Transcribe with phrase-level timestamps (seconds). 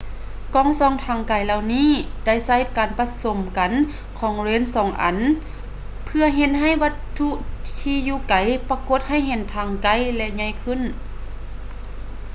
[0.53, 1.91] ກ້ອງສ່ອງທາງໄກເຫຼົ່ານີ້
[2.25, 3.71] ໄດ້ໃຊ້ການປະສົມກັນ
[4.19, 5.17] ຂອງເລນສອງອັນ
[6.05, 7.27] ເພື່ອເຮັດໃຫ້ວັດຖຸ
[7.79, 8.33] ທີ່ຢູ່ໄກ
[8.69, 10.79] ປະກົດໃຫ້ເຫັນທັງໃກ້ ແລະ ໃຫຍ່ຂຶ້ນ